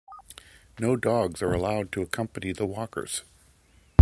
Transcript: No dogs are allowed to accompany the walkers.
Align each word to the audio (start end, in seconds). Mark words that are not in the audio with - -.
No 0.79 0.95
dogs 0.95 1.43
are 1.43 1.51
allowed 1.53 1.91
to 1.91 2.01
accompany 2.01 2.53
the 2.53 2.65
walkers. 2.65 3.21